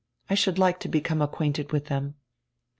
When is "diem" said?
1.89-2.15